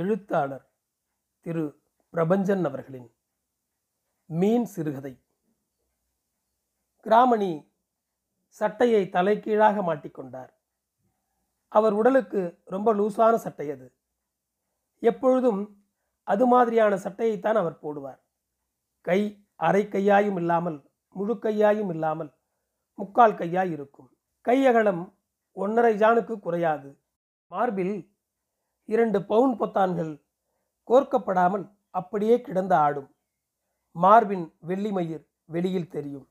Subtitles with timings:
[0.00, 0.64] எழுத்தாளர்
[1.40, 1.64] திரு
[2.12, 3.14] பிரபஞ்சன் அவர்களின்
[4.26, 5.24] மீன் சிறுகதை.
[7.00, 7.72] கிராமணி
[8.46, 10.52] சட்டையை தலைகீழாக மாட்டிக்கொண்டார்
[11.68, 13.96] அவர் உடலுக்கு ரொம்ப லூசான சட்டை அது.
[14.98, 15.86] எப்பொழுதும்
[16.22, 18.20] அது மாதிரியான சட்டையைத்தான் அவர் போடுவார்.
[19.00, 19.20] கை
[19.56, 22.30] அரை கையாயும் இல்லாமல் முழு கையாயும் இல்லாமல்
[22.94, 24.08] முக்கால் கையாய் இருக்கும்.
[24.44, 25.14] கையகலம்
[25.52, 26.90] ஒன்றரை ஜானுக்கு குறையாது.
[27.46, 28.13] மார்பில்
[28.84, 30.12] இரண்டு பவுன் பொத்தான்கள்
[30.88, 33.16] கோர்க்கப்படாமல் அப்படியே கிடந்து ஆடும்.
[33.90, 36.28] மார்பின் வெள்ளிமயிர் வெளியில் தெரியும்.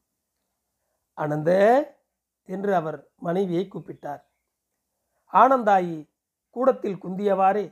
[1.17, 1.51] அனந்த
[2.43, 4.23] என்று அவர் மனைவியை கூப்பிட்டார்.
[5.33, 6.09] ஆனந்தாயி
[6.49, 7.65] கூடத்தில் குந்தியவாறே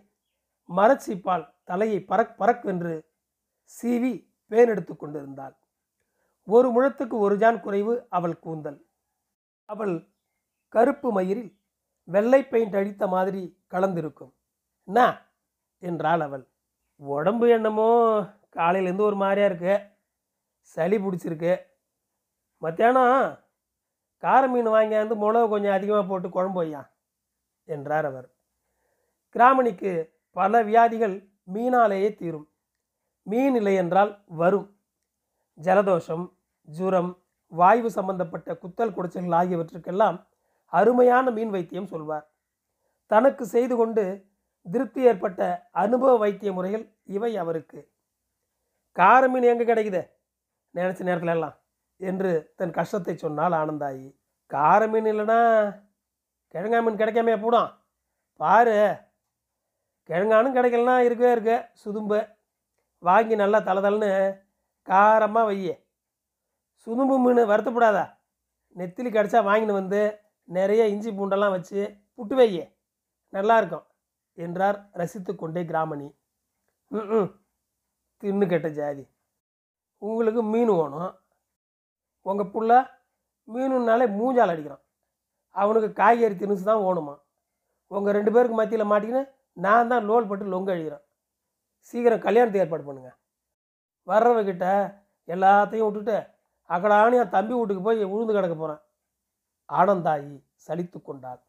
[0.69, 2.93] மரச்சீப்பால் தலையை பறக் பறக்கென்று
[3.75, 4.13] சீவி
[4.49, 5.55] பேனெடுத்து கொண்டிருந்தாள்.
[6.43, 8.79] ஒரு முழத்துக்கு ஒரு ஜான் குறைவு அவள் கூந்தல்.
[9.65, 10.07] அவள்
[10.67, 11.59] கருப்பு மயிரில்
[12.03, 14.33] வெள்ளை பெயிண்ட் அடித்த மாதிரி கலந்திருக்கும்.
[14.91, 15.01] என்ன
[15.83, 16.43] என்றாள் அவள்.
[17.01, 17.89] உடம்பு என்னமோ
[18.57, 19.75] காலையிலேருந்து ஒரு மாதிரியா இருக்கு.
[20.61, 21.53] சளி பிடிச்சிருக்கு.
[22.61, 23.13] மத்தியானம்
[24.23, 26.81] கார மீன் வாங்கியாந்து மிளகு கொஞ்சம் அதிகமாக போட்டு குழம்பு வையா
[27.67, 28.27] என்றார் அவர்.
[29.35, 29.91] கிராமணிக்கு
[30.35, 31.15] பல வியாதிகள்
[31.53, 32.47] மீனாலேயே தீரும்.
[33.27, 34.67] மீன் இல்லை என்றால் வரும்.
[35.57, 36.25] ஜலதோஷம்
[36.67, 37.11] ஜுரம்
[37.51, 40.19] வாய்வு சம்பந்தப்பட்ட குத்தல் குடைச்சல்கள் ஆகியவற்றுக்கெல்லாம்
[40.73, 42.27] அருமையான மீன் வைத்தியம் சொல்வார்.
[43.11, 44.05] தனக்கு செய்து கொண்டு
[44.65, 47.91] திருப்தி ஏற்பட்ட அனுபவ வைத்திய முறைகள் இவை அவருக்கு.
[48.91, 50.01] கார மீன் எங்கே கிடைக்குது?
[50.75, 51.55] நினச்ச நேரத்துல எல்லாம்.
[51.97, 54.15] என்று தன் கஷ்டத்தை சொன்னால் ஆனந்தாயி.
[54.45, 55.39] கார மீன் இல்லைன்னா
[56.53, 57.69] கிழங்கா மீன் கிடைக்காமே போடும்.
[58.35, 58.95] பாரு
[60.09, 61.65] கிழங்கானும் கிடைக்கலனா இருக்கவே இருக்கு.
[61.73, 62.27] சுதும்பு.
[62.99, 64.41] வாங்கி நல்லா தளதளன்னு
[64.87, 65.79] காரமாக வைய.
[66.73, 68.05] சுதும்பு மீன் வருத்தப்படாதா.
[68.75, 71.79] நெத்திலி கிடச்சா வாங்கின்னு வந்து நிறைய இஞ்சி பூண்டெல்லாம் வச்சு
[72.17, 72.75] புட்டு வையே.
[73.29, 73.85] நல்லா இருக்கும்.
[74.37, 76.07] என்றார் ரசித்து கொண்டே கிராமணி.
[76.91, 77.29] ம்
[78.23, 79.03] தின்னு கெட்ட ஜாதி.
[80.01, 81.13] உங்களுக்கு மீன் வேணும்.
[82.25, 82.71] உங்கள் புள்ள
[83.47, 84.83] மீனுனாலே மூஞ்சால் அடிக்கிறான்.
[85.55, 87.15] அவனுக்கு காய்கறி திணிச்சு தான் ஓணுமா?
[87.91, 89.23] உங்கள் ரெண்டு பேருக்கு மத்தியில் மாட்டிக்கின்னு
[89.65, 91.03] நான் தான் லோல் பட்டு லொங்க அழிக்கிறேன்.
[91.89, 93.17] சீக்கிரம் கல்யாணத்தை ஏற்பாடு பண்ணுங்கள்
[94.07, 94.65] வர்றவகிட்ட
[95.33, 96.17] எல்லாத்தையும் விட்டுட்டு
[96.69, 98.81] அக்கடானு என் தம்பி வீட்டுக்கு போய் உழுந்து கிடக்க போகிறேன்
[99.69, 100.31] ஆனந்தாயி
[100.65, 101.41] சலித்து கொண்டாள்.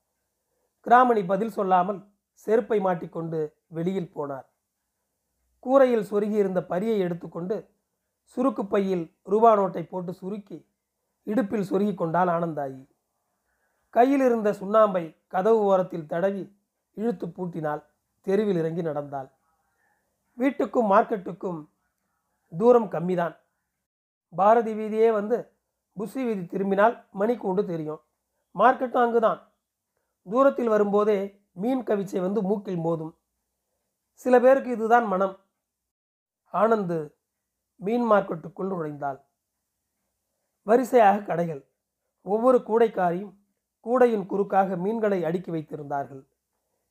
[0.87, 2.01] கிராமணி பதில் சொல்லாமல்
[2.33, 4.45] செருப்பை மாட்டிக்கொண்டு வெளியில் போனார்.
[5.59, 7.71] கூரையில் சொருகி இருந்த பரியை எடுத்துக்கொண்டு
[8.37, 10.67] சுருக்கு பையில் ரூபா நோட்டை போட்டு சுருக்கி
[11.23, 12.89] இடுப்பில் சொருகி கொண்டால் ஆனந்தாயி.
[13.91, 16.57] கையில் இருந்த சுண்ணாம்பை கதவு ஓரத்தில் தடவி
[16.95, 17.85] இழுத்து பூட்டினால்
[18.21, 19.33] தெருவில் இறங்கி நடந்தாள்.
[20.39, 21.69] வீட்டுக்கும் மார்க்கெட்டுக்கும்
[22.59, 23.37] தூரம் கம்மிதான்.
[24.37, 25.53] பாரதி வீதியே வந்து
[25.93, 28.01] புஷி வீதி திரும்பினால் மணிக்கூண்டு தெரியும்.
[28.55, 29.41] மார்க்கெட்டும் அங்குதான்.
[30.23, 33.15] தூரத்தில் வரும்போதே மீன் கவிச்சை வந்து மூக்கில் மோதும்.
[34.13, 35.37] சில பேருக்கு இதுதான் மனம்.
[36.53, 37.15] ஆனந்து
[37.77, 39.21] மீன் மார்க்கெட்டுக்குள் நுழைந்தாள்.
[40.63, 41.63] வரிசையாக கடைகள்.
[42.23, 43.33] ஒவ்வொரு கூடைக்காரியும்
[43.81, 46.29] கூடையின் குறுக்காக மீன்களை அடுக்கி வைத்திருந்தார்கள்.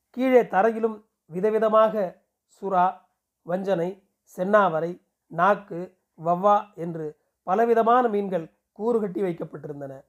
[0.10, 2.24] கீழே தரையிலும் விதவிதமாக
[2.62, 3.02] சுறா
[3.42, 3.90] வஞ்சனை
[4.38, 10.06] சென்னாவரை நாக்கு வவ்வா என்று பலவிதமான மீன்கள் கூறு கட்டி வைக்கப்பட்டிருந்தன.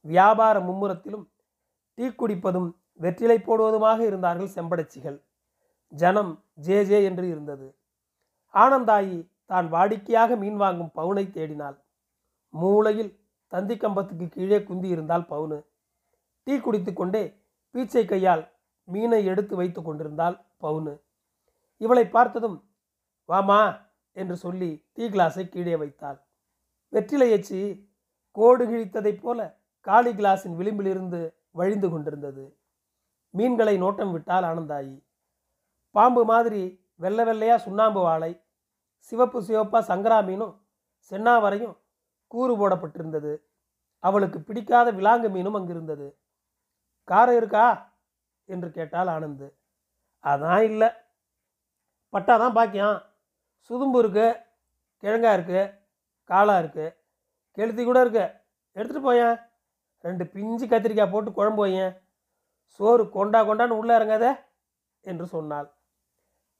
[0.00, 1.26] வியாபார மும்முரத்திலும்
[1.94, 5.18] டீ குடிப்பதும் வெற்றிலை போடுவதுமாக இருந்தார்கள் செம்படச்சிகள்.
[5.92, 7.74] ஜனம் ஜே ஜே என்று இருந்தது.
[8.54, 11.76] ஆனந்தாயி தான் வாடிக்கையாக மீன் வாங்கும் பவுனை தேடினாள்.
[12.54, 13.12] மூளையில்
[13.48, 15.58] தந்தி கம்பத்துக்கு கீழே குந்தி இருந்தால் பவுனு.
[16.44, 17.24] டீ குடித்து கொண்டே
[17.74, 18.52] பீச்சை கையால்
[18.88, 20.94] மீனை எடுத்து வைத்து கொண்டிருந்தாள் பவுனு.
[21.76, 22.64] இவளை பார்த்ததும்
[23.28, 23.60] வாமா
[24.12, 26.18] என்று சொல்லி டீ கிளாஸை கீழே வைத்தாள்.
[26.92, 27.60] வெற்றிலை எச்சி
[28.30, 32.44] கோடு கிழித்ததைப் போல காலி கிளாஸின் விளிம்பிலிருந்து வழிந்து கொண்டிருந்தது.
[33.36, 35.04] மீன்களை நோட்டம் விட்டால் ஆனந்தாயி.
[35.90, 38.42] பாம்பு மாதிரி வெள்ளை வெள்ளையாக சுண்ணாம்பு வாழை
[38.96, 40.54] சிவப்பு சிவப்பாக சங்கரா மீனும்
[41.10, 41.76] சென்னாவரையும்
[42.26, 43.38] கூறு போடப்பட்டிருந்தது.
[43.98, 46.18] அவளுக்கு பிடிக்காத விலாங்கு மீனும் அங்கிருந்தது.
[47.08, 47.92] காரம் இருக்கா?
[48.44, 49.56] என்று கேட்டால் ஆனந்து.
[50.24, 50.88] அதான் இல்லை.
[52.08, 53.02] பட்டா தான் பாக்கியம்.
[53.58, 54.36] சுதும்பு இருக்கு
[55.02, 55.60] கிழங்கா இருக்கு
[56.28, 56.86] காளா இருக்கு
[57.56, 58.26] கெளுத்தி கூட இருக்கு.
[58.74, 59.36] எடுத்துகிட்டு போயேன்.
[60.00, 62.03] ரெண்டு பிஞ்சு கத்திரிக்காய் போட்டு குழம்பு வையேன்.
[62.66, 64.26] சோறு கொண்டா கொண்டான்னு உள்ளே இறங்காத
[65.04, 65.68] என்று சொன்னாள்.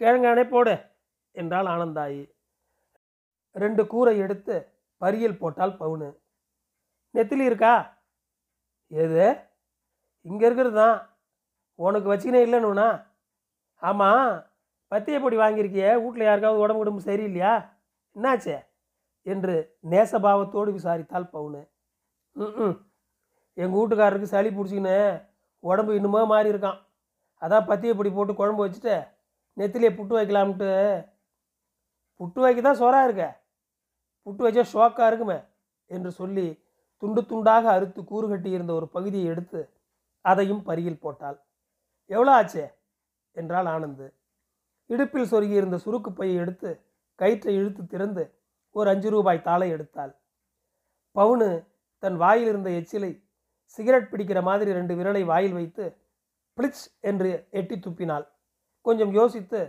[0.01, 0.75] கிழங்கானே போடு
[1.35, 2.23] என்றாள் ஆனந்தாயி.
[3.53, 4.55] ரெண்டு கூரை எடுத்து
[5.03, 6.09] பரியல் போட்டால் பவுனு.
[7.15, 7.75] நெத்திலி இருக்கா?
[8.91, 9.27] எது?
[10.23, 10.99] இங்கே இருக்கிறது தான்.
[11.79, 12.89] உனக்கு வச்சுக்கினே இல்லைன்னுண்ணா
[13.83, 14.29] ஆமாம்
[14.93, 15.87] பத்திய பொடி வாங்கியிருக்கிய.
[16.03, 17.55] வீட்டில் யாருக்காவது உடம்பு உடம்பு சரியில்லையா?
[18.17, 18.57] என்னாச்சே?
[19.27, 19.55] என்று
[19.91, 21.63] நேசபாவத்தோடு விசாரித்தாள் பவுனு.
[22.37, 22.77] ம்
[23.57, 24.99] எங்கள் வீட்டுக்காரருக்கு சளி பிடிச்சிக்கின்னு
[25.65, 26.79] உடம்பு இன்னுமோ மாறி இருக்கான்.
[27.43, 28.95] அதான் பத்திய இப்படி போட்டு குழம்பு வச்சுட்டு
[29.57, 30.71] நெத்திலே புட்டு வைக்கலாம்ட்டு.
[32.21, 33.25] புட்டு வைக்க தான் சோறாக இருக்க.
[34.27, 35.39] புட்டு வச்சா ஷோக்காக இருக்குமே
[35.87, 36.47] என்று சொல்லி
[36.99, 39.61] துண்டு துண்டாக அறுத்து கூறு கட்டியிருந்த ஒரு பகுதியை எடுத்து
[40.21, 41.39] அதையும் பருகில் போட்டாள்.
[42.11, 42.65] எவ்வளோ ஆச்சே?
[43.33, 44.07] என்றாள் ஆனந்து.
[44.91, 46.71] இடுப்பில் சொருகியிருந்த சுருக்கு பையை எடுத்து
[47.19, 48.25] கயிற்றை இழுத்து திறந்து
[48.71, 50.13] ஒரு அஞ்சு ரூபாய் தாளை எடுத்தாள்.
[51.17, 51.49] பவுனு
[51.99, 53.11] தன் வாயில் இருந்த எச்சிலை
[53.67, 55.85] சிகரெட் பிடிக்கிற மாதிரி ரெண்டு விரலை வாயில் வைத்து
[56.59, 58.27] பிளிச் என்று எட்டி துப்பினாள்.
[58.81, 59.61] கொஞ்சம் யோசித்து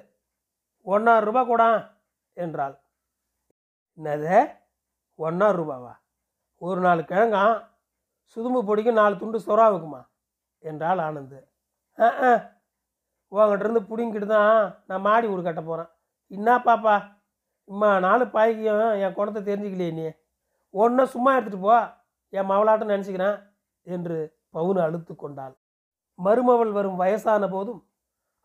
[0.82, 1.70] ஒன்னாறு ரூபா கூடா
[2.34, 2.76] என்றாள்.
[3.98, 4.60] என்னது?
[5.16, 5.94] ஒன்னாறு ரூபாவா?
[6.58, 7.56] ஒரு நாலு கிழங்காம்
[8.24, 10.02] சுதும்பு பொடிக்கு நாலு துண்டு சொராவுக்குமா
[10.60, 11.40] என்றாள் ஆனந்து.
[12.00, 12.32] ஆ ஆ
[13.32, 15.90] உங்ககிட்ட பிடிங்கிட்டு தான் நான் மாடி வீடு கட்ட போகிறேன்
[16.28, 16.96] என்ன பாப்பா?
[17.68, 20.12] இம்மா நாலு பாய்க்கியும் என் குணத்தை தெரிஞ்சுக்கலையே நீ.
[20.70, 21.78] ஒன்றும் சும்மா எடுத்துகிட்டு போ.
[22.30, 23.38] என் மவளாட்டம் நினச்சிக்கிறேன்.
[23.88, 24.18] என்று
[24.54, 25.56] பவுனு அழுத்து கொண்டாள்.
[26.20, 27.82] மருமவள் வரும் வயசான போதும்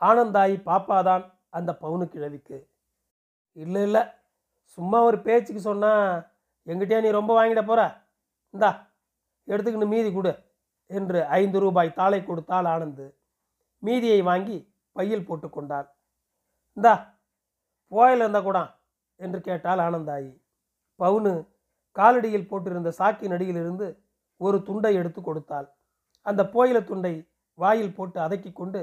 [0.01, 2.59] ஆனந்தாயி பாப்பாதான் அந்த பவுனு கிழவிக்கு.
[3.53, 4.03] இல்லை இல்லை
[4.65, 6.33] சும்மா ஒரு பேச்சுக்கு சொன்னால்
[6.67, 7.81] எங்கிட்டே நீ ரொம்ப வாங்கிட போற?
[8.55, 8.71] இந்தா
[9.49, 10.33] எடுத்துக்கின்னு மீதி கொடு
[10.87, 13.07] என்று ஐந்து ரூபாய் தாளை கொடுத்தாள் ஆனந்து.
[13.83, 14.59] மீதியை வாங்கி
[14.93, 15.89] பையில் போட்டு கொண்டாள்.
[16.77, 16.95] இந்தா
[17.93, 18.59] போயில் இருந்தா கூட
[19.21, 20.31] என்று கேட்டாள் ஆனந்தாயி.
[21.01, 21.33] பவுனு
[21.97, 23.87] காலடியில் போட்டிருந்த சாக்கின் அடியிலிருந்து
[24.45, 25.69] ஒரு துண்டை எடுத்து கொடுத்தாள்.
[26.27, 27.15] அந்த போயில துண்டை
[27.63, 28.81] வாயில் போட்டு அதக்கி கொண்டு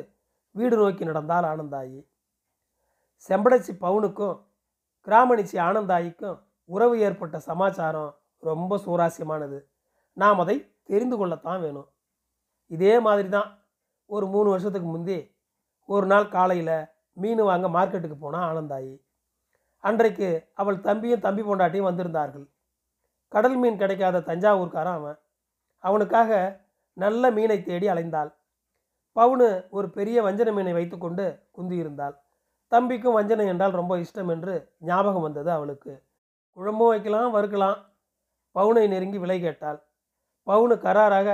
[0.56, 2.00] வீடு நோக்கி நடந்தால் ஆனந்தாயி.
[3.27, 4.38] செம்படச்சி பவுனுக்கும்
[5.07, 6.38] கிராமணிச்சி ஆனந்தாயிக்கும்
[6.69, 8.12] உறவு ஏற்பட்ட சமாச்சாரம்
[8.50, 9.59] ரொம்ப சுவாரஸ்யமானது.
[10.18, 10.57] நாம் அதை
[10.89, 11.88] தெரிந்து கொள்ளத்தான் வேணும்.
[12.71, 13.50] இதே மாதிரி தான்
[14.06, 15.19] ஒரு மூணு வருஷத்துக்கு முந்தி
[15.89, 16.77] ஒரு நாள் காலையில்
[17.21, 18.94] மீன் வாங்க மார்க்கெட்டுக்கு போனால் ஆனந்தாயி.
[19.83, 22.48] அன்றைக்கு அவள் தம்பியும் தம்பி பொண்டாட்டியும் வந்திருந்தார்கள்.
[23.31, 25.18] கடல் மீன் கிடைக்காத தஞ்சாவூர்காரன் அவன்.
[25.88, 26.31] அவனுக்காக
[26.98, 28.31] நல்ல மீனை தேடி அலைந்தாள்.
[29.16, 31.25] பவுனு ஒரு பெரிய வஞ்சன மீனை வைத்துக்கொண்டு
[31.57, 32.16] குந்தியிருந்தாள்.
[32.72, 35.94] தம்பிக்கும் வஞ்சனை என்றால் ரொம்ப இஷ்டம் என்று ஞாபகம் வந்தது அவளுக்கு.
[36.57, 37.78] குழம்பும் வைக்கலாம் வறுக்கலாம்.
[38.56, 39.80] பவுனை நெருங்கி விலை கேட்டாள்.
[40.48, 41.30] பவுனு கராராக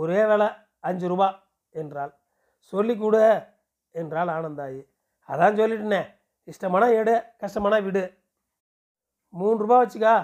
[0.00, 0.48] ஒரே வேலை
[0.80, 1.28] அஞ்சு ரூபா
[1.70, 2.12] என்றாள்.
[2.72, 3.22] சொல்லி கொடு
[3.94, 4.80] என்றாள் ஆனந்தாயி.
[5.28, 6.02] அதான் சொல்லிட்டேனே
[6.48, 8.04] இஷ்டமானா எடு கஷ்டமானா விடு.
[9.34, 10.14] மூணு ரூபா வச்சுக்கா.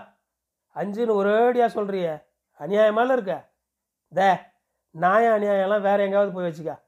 [0.75, 2.07] அஞ்சுன்னு ஒரேடியாக சொல்கிறிய
[2.61, 3.35] அநியாயமால இருக்க.
[4.15, 4.39] தே
[4.91, 6.81] நாய அநியாயம்லாம் வேற எங்கேயாவது போய் வச்சுக்கா.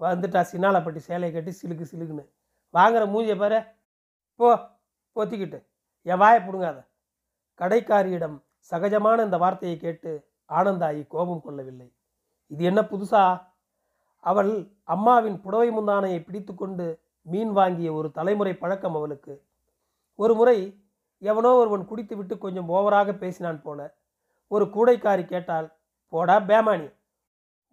[0.00, 2.28] வந்துட்டா சின்னாலப்பட்டி சேலையை கட்டி சிலுக்கு சிலுக்குன்னு.
[2.74, 3.62] வாங்குற மூஞ்சியை பாரு.
[4.34, 4.68] போ
[5.14, 5.66] பொத்திக்கிட்டு.
[6.02, 6.86] என் வாயை பிடுங்காத.
[7.58, 11.92] கடைக்காரியிடம் சகஜமான இந்த வார்த்தையை கேட்டு ஆனந்தாயி கோபம் கொள்ளவில்லை.
[12.46, 13.46] இது என்ன புதுசா?
[14.20, 19.44] அவள் அம்மாவின் புடவை முந்தானையை பிடித்துக்கொண்டு மீன் வாங்கிய ஒரு தலைமுறை பழக்கம் அவளுக்கு.
[20.14, 20.84] ஒரு முறை
[21.18, 23.94] எவனோ ஒருவன் குடித்து விட்டு கொஞ்சம் ஓவராக பேசினான் போல.
[24.48, 25.75] ஒரு கூடைக்காரி கேட்டால்
[26.12, 26.88] போடா பேமானி.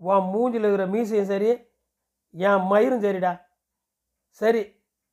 [0.02, 1.50] உன் மூஞ்சில் இருக்கிற மீசையும் சரி
[2.34, 3.34] என் மயிரும் சரிடா.
[4.42, 4.62] சரி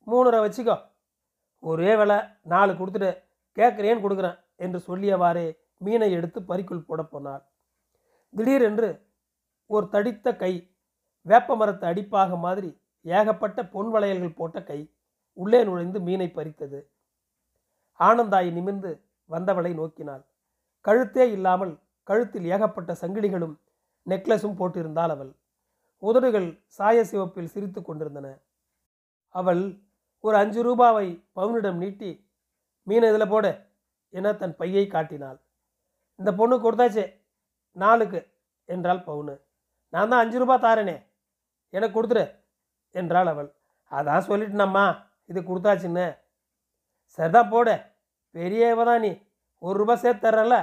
[0.07, 0.75] மூணுரை வச்சுக்கோ.
[1.63, 2.17] ஒரே வேலை
[2.53, 3.11] நாலு கொடுத்துட்டு
[3.57, 5.45] கேட்குறேன்னு கொடுக்குறேன் என்று சொல்லியவாறே
[5.85, 7.43] மீனை எடுத்து பறிக்குள் போட போனாள்.
[8.33, 8.89] திடீரென்று
[9.69, 10.53] ஒரு தடித்த கை
[11.25, 12.69] வேப்ப மரத்து அடிப்பாக மாதிரி
[13.05, 14.79] ஏகப்பட்ட பொன் வளையல்கள் போட்ட கை
[15.37, 16.79] உள்ளே நுழைந்து மீனை பறித்தது.
[17.99, 18.91] ஆனந்தாய் நிமிர்ந்து
[19.29, 20.23] வந்தவளை நோக்கினாள்.
[20.85, 21.73] கழுத்தே இல்லாமல்
[22.07, 23.55] கழுத்தில் ஏகப்பட்ட சங்கிலிகளும்
[24.07, 25.31] நெக்லஸும் போட்டிருந்தாள் அவள்.
[26.03, 28.27] உதடுகள் சாய சிவப்பில் சிரித்து கொண்டிருந்தன.
[29.35, 29.63] அவள்
[30.19, 32.09] ஒரு அஞ்சு ரூபாவை பவுனிடம் நீட்டி
[32.87, 33.45] மீன் இதில் போட
[34.13, 35.39] என தன் பையை காட்டினாள்.
[36.19, 37.05] இந்த பொண்ணு கொடுத்தாச்சே
[37.75, 38.19] நாளுக்கு
[38.69, 39.35] என்றாள் பவுனு.
[39.93, 40.97] நான் தான் அஞ்சு ரூபா தாரேனே
[41.73, 42.25] எனக்கு கொடுத்துரு
[42.95, 43.49] என்றாள் அவள்.
[43.91, 44.85] அதான் சொல்லிட்டேனம்மா
[45.29, 46.07] இது கொடுத்தாச்சுன்னு.
[47.17, 47.69] சரிதான் போட.
[48.35, 49.11] பெரியவ தான் நீ.
[49.61, 50.55] ஒரு ரூபா சேர்த்து தர்றல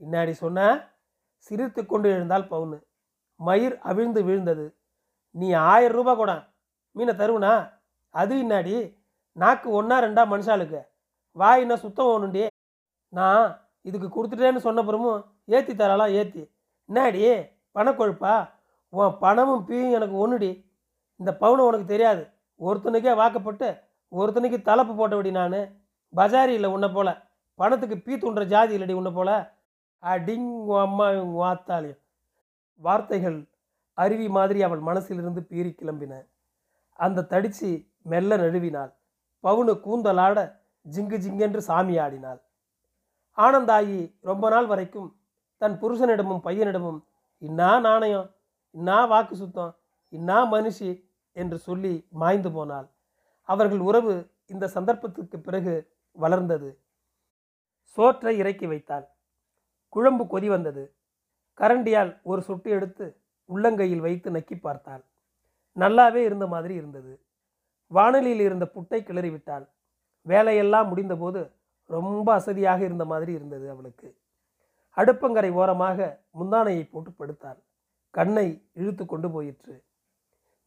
[0.00, 0.88] இன்னாடி சொன்ன?
[1.36, 2.78] சிரித்து கொண்டு எழுந்தால் பவுனு.
[3.40, 4.64] மயிர் அவிழ்ந்து விழுந்தது.
[5.30, 6.32] நீ ஆயிரம் ரூபா கூட.
[6.96, 7.52] மீனை தருவனா?
[8.14, 8.74] அது இன்னாடி?
[9.32, 10.80] நாக்கு ஒன்றா ரெண்டா மனுஷாளுக்கு.
[11.36, 12.46] வாய் என்ன சுத்தம் ஒன்றுண்டி
[13.08, 13.44] நான்
[13.82, 16.42] இதுக்கு கொடுத்துட்டேன்னு சொன்ன பிறமும் ஏற்றி தரலாம் ஏற்றி
[16.88, 17.22] என்னாடி
[17.74, 18.34] பணக்கொழுப்பா
[18.88, 20.50] உன் பணமும் பீயும் எனக்கு ஒன்றுடி
[21.16, 22.22] இந்த பவுனை உனக்கு தெரியாது.
[22.60, 23.68] ஒருத்தனுக்கே வாக்கப்பட்டு
[24.12, 25.60] ஒருத்தனுக்கு தலைப்பு போட்டபடி நான்.
[26.16, 27.08] பஜாரி இல்லை உன்னை போல.
[27.54, 29.30] பணத்துக்கு பீ தூண்டுற ஜாதி இல்லடி உன்னை போல.
[30.02, 31.34] அடிங் உன் அம்மா உன்
[32.80, 33.38] வார்த்தைகள்
[33.98, 36.12] அருவி மாதிரி அவள் மனசிலிருந்து பீறி கிளம்பின.
[36.98, 37.70] அந்த தடிச்சு
[38.02, 38.92] மெல்ல நழுவினாள்.
[39.44, 40.38] பவுனு கூந்தலாட
[40.86, 42.40] ஜிங்கு ஜிங்கென்று சாமி ஆடினாள்.
[43.38, 45.10] ஆனந்தாயி ரொம்ப நாள் வரைக்கும்
[45.62, 47.00] தன் புருஷனிடமும் பையனிடமும்
[47.42, 48.28] இன்னா நாணயம்
[48.74, 49.72] இன்னா வாக்கு சுத்தம்
[50.12, 50.90] இன்னா மனுஷி
[51.36, 52.88] என்று சொல்லி மாய்ந்து போனாள்.
[53.48, 54.14] அவர்கள் உறவு
[54.46, 55.74] இந்த சந்தர்ப்பத்துக்கு பிறகு
[56.16, 56.70] வளர்ந்தது.
[57.98, 59.06] சோற்றை இறக்கி வைத்தாள்.
[59.94, 60.94] குழம்பு கொதி வந்தது.
[61.58, 63.06] கரண்டியால் ஒரு சொட்டு எடுத்து
[63.48, 65.04] உள்ளங்கையில் வைத்து நக்கி பார்த்தாள்.
[65.76, 67.12] நல்லாவே இருந்த மாதிரி இருந்தது.
[67.86, 69.66] வானலியில் இருந்த புட்டை கிளறிவிட்டாள்.
[70.26, 71.40] வேலையெல்லாம் முடிந்தபோது
[71.86, 74.08] ரொம்ப அசதியாக இருந்த மாதிரி இருந்தது அவளுக்கு.
[74.96, 75.98] அடுப்பங்கரை ஓரமாக
[76.38, 77.60] முந்தானையை போட்டு படுத்தாள்.
[78.10, 79.74] கண்ணை இழுத்து கொண்டு போயிற்று.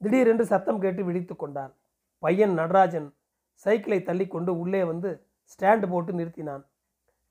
[0.01, 1.73] திடீரென்று சத்தம் கேட்டு விழித்து கொண்டாள்.
[2.19, 3.09] பையன் நடராஜன்
[3.53, 5.09] சைக்கிளை தள்ளி கொண்டு உள்ளே வந்து
[5.51, 6.63] ஸ்டாண்டு போட்டு நிறுத்தினான்.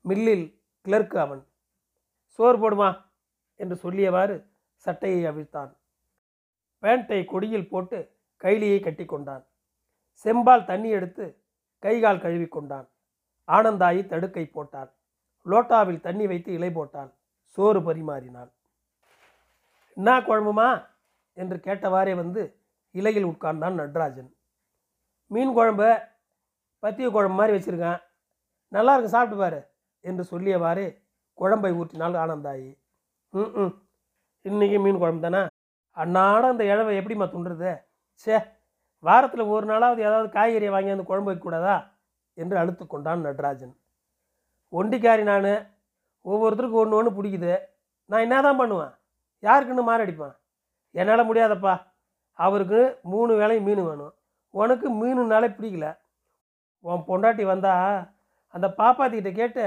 [0.01, 0.45] மில்லில்
[0.85, 1.43] கிளர்க்கு அவன்.
[2.35, 3.05] சோறு போடுமா?
[3.55, 5.75] என்று சொல்லியவாறு சட்டையை அவிழ்த்தான்.
[6.81, 9.45] பேண்ட்டை கொடியில் போட்டு கைலியை கட்டி கொண்டான்.
[10.23, 11.43] செம்பால் தண்ணி எடுத்து
[11.79, 12.89] கைகால் கழுவி கொண்டான்.
[13.47, 14.91] ஆனந்தாயி தடுக்கை போட்டான்
[15.45, 17.13] லோட்டாவில் தண்ணி வைத்து இலை போட்டான்
[17.45, 18.51] சோறு பரிமாறினான்
[19.95, 20.87] என்ன குழம்புமா?
[21.33, 22.59] என்று கேட்டவாறே வந்து
[22.91, 24.31] இலையில் உட்கார்ந்தான் நட்ராஜன்.
[25.27, 25.89] மீன் குழம்பு
[26.81, 28.01] பத்திய குழம்பு மாதிரி வச்சுருக்கேன்.
[28.67, 29.67] நல்லா இருக்கு சாப்பிட்டு பாரு
[29.99, 31.02] என்று சொல்லியவாறே
[31.33, 32.69] குழம்பை ஊற்றினால் ஆனந்தாயி.
[33.33, 33.73] ம் ம்.
[34.45, 35.41] இன்றைக்கி மீன் குழம்பு தானே
[35.97, 37.71] அன்னாட அந்த இழவை எப்படிம்மா துண்டுறது?
[38.13, 38.35] சே
[38.99, 41.75] வாரத்தில் ஒரு நாளாவது ஏதாவது காய்கறியை வாங்கி அந்த குழம்பு வைக்கக்கூடாதா
[42.33, 43.73] என்று அழுத்து கொண்டான் நடராஜன்.
[44.73, 45.49] ஒண்டிக்காரி நான்
[46.25, 47.53] ஒவ்வொருத்தருக்கும் ஒன்று ஒன்று பிடிக்குது.
[48.05, 48.93] நான் என்ன தான் பண்ணுவேன்?
[49.43, 50.35] யாருக்குன்னு மாரடிப்பேன்
[50.91, 51.73] என்னால் முடியாதப்பா.
[52.39, 54.13] அவருக்கு மூணு வேளையும் மீன் வேணும்.
[54.49, 55.87] உனக்கு மீனுனாலே பிடிக்கல.
[56.85, 57.73] உன் பொண்டாட்டி வந்தா
[58.53, 59.65] அந்த பாப்பாத்திக்கிட்ட கேட்டு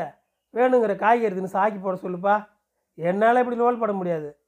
[0.56, 2.48] வேணுங்கிற காய்கறி தின்னு சாக்கி போட சொல்லுப்பா.
[2.94, 4.38] என்னால் இப்படி லோல் பட முடியாது.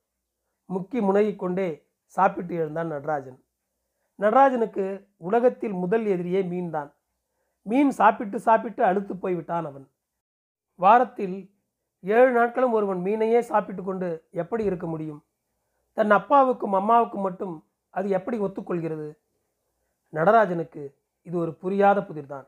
[0.68, 3.44] முக்கி முனகி கொண்டே சாப்பிட்டு எழுந்தான் நடராஜன்.
[4.14, 6.94] நடராஜனுக்கு உலகத்தில் முதல் எதிரியே மீன்தான்.
[7.62, 9.90] மீன் சாப்பிட்டு சாப்பிட்டு அழுத்து போய்விட்டான் அவன்.
[10.74, 11.36] வாரத்தில்
[12.00, 15.24] ஏழு நாட்களும் ஒருவன் மீனையே சாப்பிட்டு கொண்டு எப்படி இருக்க முடியும்?
[15.92, 17.54] தன் அப்பாவுக்கும் அம்மாவுக்கும் மட்டும்
[17.90, 19.18] அது எப்படி ஒத்துக்கொள்கிறது?
[20.08, 22.46] நடராஜனுக்கு இது ஒரு புரியாத புதிர்தான்.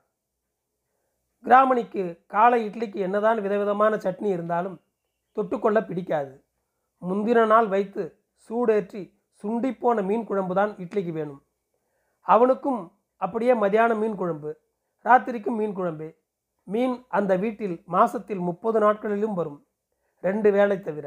[1.44, 4.76] கிராமணிக்கு காலை இட்லிக்கு என்னதான் விதவிதமான சட்னி இருந்தாலும்
[5.36, 6.32] தொட்டுக்கொள்ள பிடிக்காது.
[7.02, 8.02] முந்தின நாள் வைத்து
[8.50, 9.02] சூடேற்றி
[9.44, 11.40] சுண்டிப்போன மீன் குழம்பு தான் இட்லிக்கு வேணும்.
[12.22, 12.80] அவனுக்கும்
[13.16, 14.50] அப்படியே மதியானம் மீன் குழம்பு
[15.04, 16.08] ராத்திரிக்கும் மீன் குழம்பு.
[16.64, 19.58] மீன் அந்த வீட்டில் மாசத்தில் முப்பது நாட்களிலும் வரும்.
[20.20, 21.06] ரெண்டு வேளை தவிர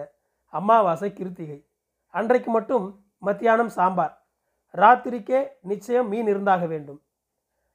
[0.53, 1.59] அமாவாசை கிருத்திகை.
[2.09, 2.85] அன்றைக்கு மட்டும்
[3.17, 4.13] மத்தியானம் சாம்பார்.
[4.73, 7.01] ராத்திரிக்கே நிச்சயம் மீன் இருந்தாக வேண்டும்.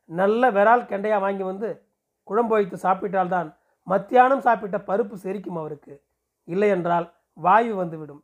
[0.04, 1.70] நல்ல விரால் கெண்டையாக வாங்கி வந்து
[2.28, 3.48] குழம்பு வைத்து சாப்பிட்டால்தான்
[3.86, 5.94] மத்தியானம் சாப்பிட்ட பருப்பு செரிக்கும் அவருக்கு.
[6.48, 7.06] இல்லையென்றால்
[7.44, 8.22] வாயு வந்துவிடும்.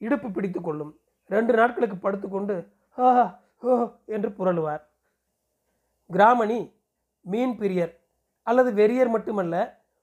[0.00, 0.92] இடுப்பு பிடித்து கொள்ளும்.
[1.34, 2.56] ரெண்டு நாட்களுக்கு படுத்துக்கொண்டு
[3.04, 3.24] ஆஹா
[3.62, 3.74] ஹோ
[4.14, 4.82] என்று புரளுவார்.
[6.10, 6.58] கிராமணி
[7.32, 7.92] மீன் பிரியர்
[8.46, 9.54] அல்லது வெறியர் மட்டுமல்ல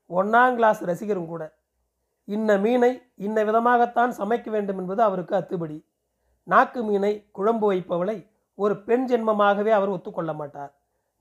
[0.10, 1.44] ஒன்னாம் கிளாஸ் ரசிகரும் கூட.
[2.28, 2.92] இன்ன மீனை
[3.28, 5.78] இன்ன விதமாகத்தான் சமைக்க வேண்டும் என்பது அவருக்கு அத்துபடி.
[6.48, 8.18] நாக்கு மீனை குழம்பு வைப்பவளை
[8.58, 10.72] ஒரு பெண் ஜென்மமாகவே அவர் ஒத்துக்கொள்ள மாட்டார்.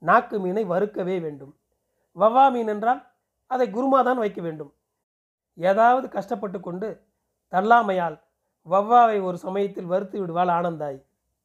[0.01, 1.53] நாக்கு மீனை வறுக்கவே வேண்டும்.
[2.15, 3.01] வவ்வா மீன் என்றால்
[3.51, 4.71] அதை குருமாதான் வைக்க வேண்டும்.
[5.57, 6.89] ஏதாவது கஷ்டப்பட்டு கொண்டு
[7.53, 8.17] தள்ளாமையால்
[8.67, 10.99] வவ்வாவை ஒரு சமயத்தில் வறுத்து விடுவாள் ஆனந்தாய்.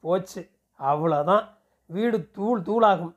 [0.05, 0.43] போச்சு
[0.81, 1.45] அவ்வளோதான்
[1.91, 3.15] வீடு தூள் தூளாகும்.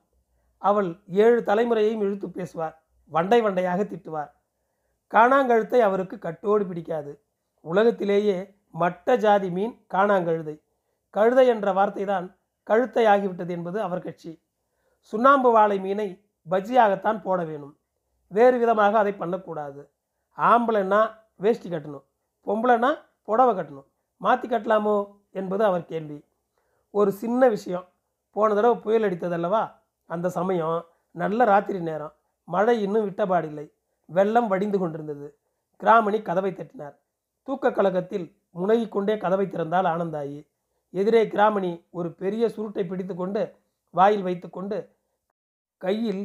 [0.61, 0.89] அவள்
[1.23, 2.75] ஏழு தலைமுறையையும் இழுத்து பேசுவார்
[3.11, 4.31] வண்டை வண்டையாக திட்டுவார்.
[5.13, 7.13] காணாங்கழுத்தை அவருக்கு கட்டோடு பிடிக்காது.
[7.65, 8.37] உலகத்திலேயே
[8.81, 10.55] மட்ட ஜாதி மீன் காணாங்கழுதை.
[11.13, 12.27] கழுதை என்ற வார்த்தை தான்
[12.67, 14.31] கழுத்தை ஆகிவிட்டது என்பது அவர் கட்சி.
[15.13, 16.07] சுண்ணாம்பு வாழை மீனை
[16.49, 17.77] பஜ்ஜியாகத்தான் போட வேணும்.
[18.27, 19.89] வேறு விதமாக அதை பண்ணக்கூடாது.
[20.37, 22.03] ஆம்பளைன்னா வேஷ்டி கட்டணும்.
[22.45, 23.85] பொம்பளைன்னா புடவை கட்டணும்.
[24.17, 26.23] மாற்றி கட்டலாமோ என்பது அவர் கேள்வி.
[26.89, 27.85] ஒரு சின்ன விஷயம்.
[28.31, 29.71] போன தடவை புயல் அடித்ததல்லவா?
[30.05, 32.13] அந்த சமயம் நல்ல ராத்திரி நேரம்.
[32.43, 33.71] மழை இன்னும் விட்டபாடில்லை.
[34.05, 35.37] வெள்ளம் வடிந்து கொண்டிருந்தது.
[35.77, 36.97] கிராமணி கதவை தட்டினார்.
[37.43, 40.47] தூக்க கழகத்தில் முனகி கொண்டே கதவை திறந்தால் ஆனந்தாயி.
[40.89, 43.55] எதிரே கிராமணி ஒரு பெரிய சுருட்டை பிடித்து கொண்டு
[43.89, 44.95] வாயில் வைத்துக்கொண்டு
[45.85, 46.23] கையில்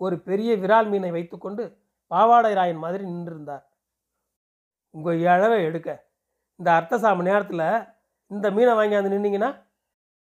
[0.00, 1.64] ஒரு பெரிய விரால் மீனை வைத்துக்கொண்டு
[2.10, 3.64] பாவாடை ராயன் மாதிரி நின்றிருந்தார்.
[4.94, 5.90] உங்கள் இழவை எடுக்க.
[6.60, 7.66] இந்த அர்த்த சாம நேரத்தில்
[8.30, 9.50] இந்த மீனை வாங்கியாந்து நின்னீங்கன்னா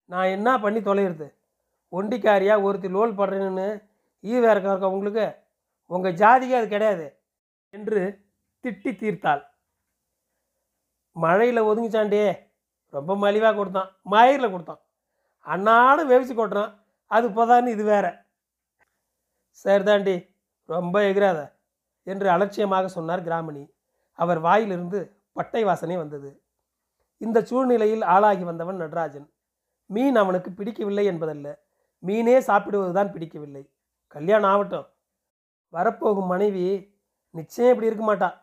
[0.04, 1.26] நான் என்ன பண்ணி தொலைகிறது
[1.92, 3.66] ஒண்டிக்காரியாக ஒருத்தி லோல் படுறேன்னு
[4.24, 5.26] ஈ இருக்க உங்களுக்கு
[5.90, 7.06] உங்கள் ஜாதிக்கு அது கிடையாது
[7.74, 8.00] என்று
[8.64, 9.42] திட்டி தீர்த்தாள்.
[11.16, 12.24] மழையில் ஒதுங்கிச்சாண்டே
[12.94, 13.90] ரொம்ப மலிவாக கொடுத்தான்.
[14.02, 14.80] மயிரில் கொடுத்தான்.
[15.46, 16.72] அன்னாடும் வேவிச்சு கொட்டுறான்.
[17.10, 18.10] அது போதான்னு இது வேறு.
[19.64, 20.34] சரிதாண்டி
[20.64, 21.58] ரொம்ப எகிராத
[22.02, 23.74] என்று அலட்சியமாக சொன்னார் கிராமணி.
[24.12, 26.42] அவர் வாயிலிருந்து பட்டை வாசனை வந்தது.
[27.18, 29.32] இந்த சூழ்நிலையில் ஆளாகி வந்தவன் நடராஜன்.
[29.86, 31.58] மீன் அவனுக்கு பிடிக்கவில்லை என்பதல்ல.
[31.98, 33.72] மீனே சாப்பிடுவதுதான் பிடிக்கவில்லை.
[34.06, 34.86] கல்யாணம் ஆகட்டும்.
[35.68, 36.94] வரப்போகும் மனைவி
[37.30, 38.38] நிச்சயம் இப்படி இருக்க மாட்டா.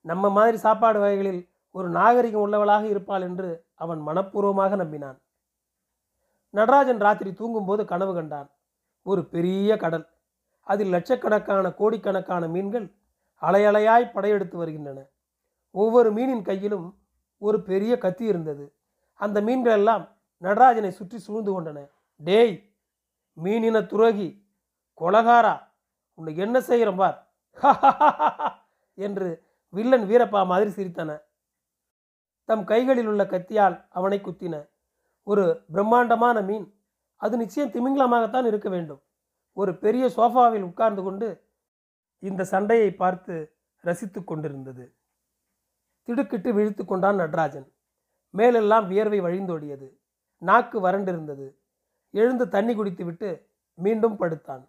[0.00, 5.20] நம்ம மாதிரி சாப்பாடு வகைகளில் ஒரு நாகரிகம் உள்ளவளாக இருப்பாள் என்று அவன் மனப்பூர்வமாக நம்பினான்.
[6.50, 8.50] நடராஜன் ராத்திரி தூங்கும்போது கனவு கண்டான்.
[9.02, 10.13] ஒரு பெரிய கடல்.
[10.64, 12.86] அதில் லட்சக்கணக்கான கோடிக்கணக்கான மீன்கள்
[13.42, 15.06] அலையலையாய் படையெடுத்து வருகின்றன.
[15.70, 16.98] ஒவ்வொரு மீனின் கையிலும்
[17.38, 18.74] ஒரு பெரிய கத்தி இருந்தது.
[19.14, 20.04] அந்த மீன்கள் எல்லாம்
[20.42, 21.88] நடராஜனை சுற்றி சூழ்ந்து கொண்டன.
[22.16, 22.54] டேய்
[23.44, 24.28] மீனின துரோகி
[25.00, 25.54] கொலகாரா
[26.14, 27.18] உன்னை என்ன செய்கிறோம் பார்?
[28.94, 31.20] என்று வில்லன் வீரப்பா மாதிரி சிரித்தன.
[32.44, 34.68] தம் கைகளில் உள்ள கத்தியால் அவனை குத்தின.
[35.22, 36.66] ஒரு பிரம்மாண்டமான மீன்
[37.16, 39.02] அது நிச்சயம் திமிங்கலமாகத்தான் இருக்க வேண்டும்.
[39.56, 41.44] ஒரு பெரிய சோஃபாவில் உட்கார்ந்து கொண்டு
[42.18, 44.94] இந்த சண்டையை பார்த்து ரசித்து கொண்டிருந்தது.
[46.02, 47.72] திடுக்கிட்டு விழித்து கொண்டான் நடராஜன்.
[48.30, 49.88] மேலெல்லாம் வியர்வை வழிந்தோடியது.
[50.38, 51.46] நாக்கு வறண்டிருந்தது.
[52.10, 54.64] எழுந்து தண்ணி குடித்துவிட்டு மீண்டும் படுத்தான்.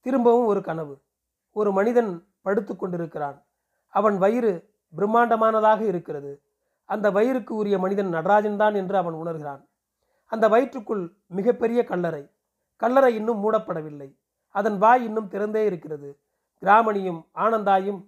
[0.00, 1.02] திரும்பவும் ஒரு கனவு.
[1.50, 3.46] ஒரு மனிதன் படுத்து கொண்டிருக்கிறான்.
[3.88, 6.42] அவன் வயிறு பிரம்மாண்டமானதாக இருக்கிறது.
[6.84, 9.66] அந்த வயிறுக்கு உரிய மனிதன் நடராஜன்தான் என்று அவன் உணர்கிறான்.
[10.26, 12.30] அந்த வயிற்றுக்குள் மிகப்பெரிய கல்லறை.
[12.80, 14.08] கல்லறை இன்னும் மூடப்படவில்லை.
[14.54, 16.08] அதன் வாய் இன்னும் திறந்தே இருக்கிறது.
[16.62, 18.00] கிராமணியும் ஆனந்தாயும்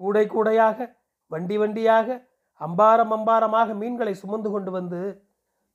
[0.00, 0.78] கூடை கூடையாக
[1.30, 2.08] வண்டி வண்டியாக
[2.60, 5.00] அம்பாரம் அம்பாரமாக மீன்களை சுமந்து கொண்டு வந்து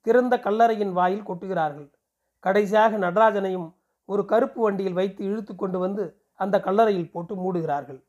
[0.06, 1.88] திறந்த கல்லறையின் வாயில் கொட்டுகிறார்கள்.
[2.44, 3.68] கடைசியாக நடராஜனையும்
[4.10, 6.04] ஒரு கருப்பு வண்டியில் வைத்து இழுத்து கொண்டு வந்து
[6.40, 8.00] அந்த கல்லறையில் போட்டு மூடுகிறார்கள்.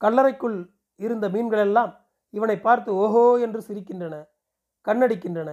[0.00, 0.58] கல்லறைக்குள்
[1.00, 1.92] இருந்த மீன்களெல்லாம்
[2.34, 4.14] இவனை பார்த்து ஓஹோ என்று சிரிக்கின்றன
[4.86, 5.50] கண்ணடிக்கின்றன.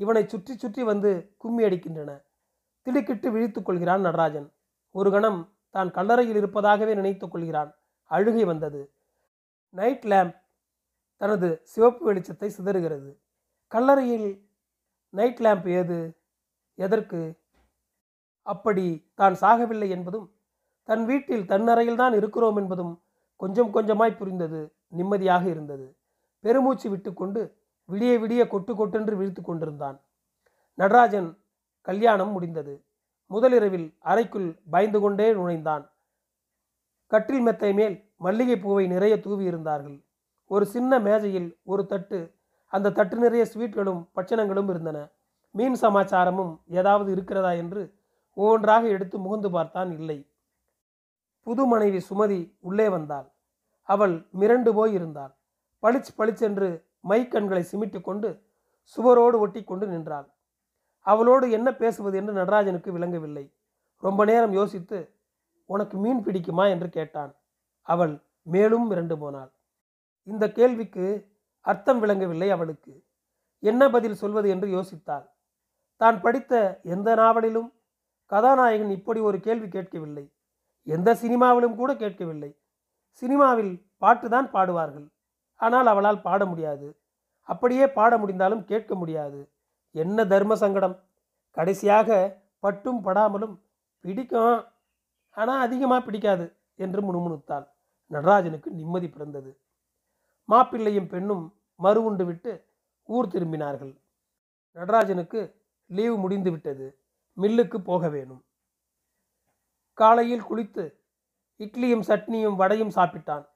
[0.00, 2.10] இவனை சுற்றி சுற்றி வந்து கும்மி அடிக்கின்றன
[2.82, 4.48] திடுக்கிட்டு விழித்துக் கொள்கிறான் நடராஜன்.
[4.94, 7.70] ஒரு கணம் தான் கல்லறையில் இருப்பதாகவே நினைத்துக் கொள்கிறான்.
[8.10, 8.80] அழுகை வந்தது.
[9.74, 10.36] நைட் லேம்ப்
[11.16, 13.10] தனது சிவப்பு வெளிச்சத்தை சிதறுகிறது.
[13.68, 14.28] கல்லறையில்
[15.10, 15.98] நைட் லேம்ப் ஏது?
[16.74, 17.38] எதற்கு?
[18.42, 20.26] அப்படி தான் சாகவில்லை என்பதும்
[20.88, 23.02] தன் வீட்டில் தன்னறையில் தான் இருக்கிறோம் என்பதும்
[23.36, 24.60] கொஞ்சம் கொஞ்சமாய் புரிந்தது.
[24.88, 25.96] நிம்மதியாக இருந்தது.
[26.44, 27.40] பெருமூச்சு விட்டுக்கொண்டு
[27.88, 29.96] விடிய விடிய கொட்டு கொட்டென்று விழித்து கொண்டிருந்தான்.
[30.74, 31.28] நடராஜன்
[31.80, 32.84] கல்யாணம் முடிந்தது.
[33.30, 35.90] முதலிரவில் அறைக்குள் பயந்து கொண்டே நுழைந்தான்.
[37.06, 40.04] கட்டில் மெத்தை மேல் மல்லிகை பூவை நிறைய தூவி இருந்தார்கள்.
[40.46, 42.34] ஒரு சின்ன மேஜையில் ஒரு தட்டு
[42.66, 44.98] அந்த தட்டு நிறைய ஸ்வீட்களும் பட்சணங்களும் இருந்தன.
[45.50, 47.94] மீன் சமாச்சாரமும் ஏதாவது இருக்கிறதா என்று
[48.34, 50.18] ஒவ்வொன்றாக எடுத்து முகந்து பார்த்தான் இல்லை.
[51.42, 53.28] புது மனைவி சுமதி உள்ளே வந்தாள்.
[53.82, 55.32] அவள் மிரண்டு போய் இருந்தாள்.
[55.82, 58.42] பளிச் பளிச்சென்று மைக்கண்களை சிமிட்டு கொண்டு
[58.96, 60.28] சுவரோடு ஒட்டி கொண்டு நின்றாள்.
[61.00, 63.54] அவளோடு என்ன பேசுவது என்று நடராஜனுக்கு விளங்கவில்லை.
[63.96, 65.14] ரொம்ப நேரம் யோசித்து
[65.64, 66.68] உனக்கு மீன் பிடிக்குமா?
[66.68, 67.34] என்று கேட்டான்.
[67.82, 69.52] அவள் மேலும் மிரண்டு போனாள்.
[70.22, 71.28] இந்த கேள்விக்கு
[71.60, 73.04] அர்த்தம் விளங்கவில்லை அவளுக்கு.
[73.58, 75.28] என்ன பதில் சொல்வது என்று யோசித்தாள்.
[75.96, 77.72] தான் படித்த எந்த நாவலிலும்
[78.26, 80.32] கதாநாயகன் இப்படி ஒரு கேள்வி கேட்கவில்லை.
[80.82, 82.58] எந்த சினிமாவிலும் கூட கேட்கவில்லை.
[83.10, 85.08] சினிமாவில் பாட்டுதான் பாடுவார்கள்.
[85.56, 87.00] ஆனால் அவளால் பாட முடியாது.
[87.40, 89.52] அப்படியே பாட முடிந்தாலும் கேட்க முடியாது.
[89.94, 90.96] என்ன தர்ம சங்கடம்?
[91.50, 93.54] கடைசியாக பட்டும் படாமலும்
[94.00, 94.64] பிடிக்கும்.
[95.30, 97.66] ஆனால் அதிகமாக பிடிக்காது என்று முணுமுணுத்தாள்.
[98.06, 99.60] நடராஜனுக்கு நிம்மதி பிறந்தது.
[100.48, 102.66] மாப்பிள்ளையும் பெண்ணும் மறு உண்டு விட்டு
[103.04, 103.92] ஊர் திரும்பினார்கள்.
[104.72, 105.40] நடராஜனுக்கு
[105.86, 106.86] லீவு முடிந்து விட்டது.
[107.36, 108.44] மில்லுக்கு போக வேணும்.
[109.94, 110.84] காலையில் குளித்து
[111.58, 113.48] இட்லியும் சட்னியும் வடையும் சாப்பிட்டான்.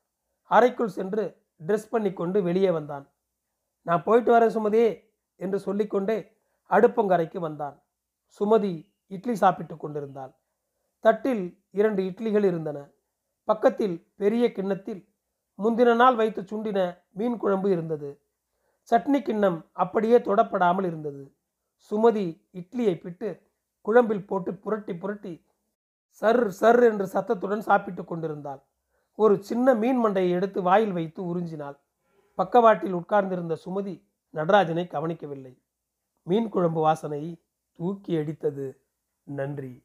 [0.50, 3.10] அறைக்குள் சென்று ட்ரெஸ் பண்ணி கொண்டு வெளியே வந்தான்.
[3.82, 5.12] நான் போயிட்டு வரேன் சுமதி.
[5.36, 6.18] என்று சொல்லிக்கொண்டே
[6.70, 7.76] அடுப்பங்கரைக்கு வந்தான்.
[8.40, 8.72] சுமதி
[9.06, 10.32] இட்லி சாப்பிட்டு கொண்டிருந்தாள்.
[11.00, 12.78] தட்டில் இரண்டு இட்லிகள் இருந்தன.
[13.44, 15.08] பக்கத்தில் பெரிய கிண்ணத்தில்
[15.58, 16.78] முந்தின நாள் வைத்து சுண்டின
[17.10, 18.10] மீன் குழம்பு இருந்தது.
[18.90, 21.34] சட்னி கிண்ணம் அப்படியே தொடப்படாமல் இருந்தது.
[21.90, 23.28] சுமதி இட்லியை பிட்டு
[23.80, 25.34] குழம்பில் போட்டு புரட்டி புரட்டி
[26.22, 28.62] சர் சர் என்று சத்தத்துடன் சாப்பிட்டு கொண்டிருந்தாள்.
[29.18, 31.76] ஒரு சின்ன மீன் மண்டையை எடுத்து வாயில் வைத்து உறிஞ்சினாள்.
[32.34, 33.94] பக்கவாட்டில் உட்கார்ந்திருந்த சுமதி
[34.34, 35.62] நடராஜனை கவனிக்கவில்லை.
[36.22, 37.42] மீன் குழம்பு வாசனை
[37.72, 38.76] தூக்கி அடித்தது.
[39.22, 39.83] நன்றி.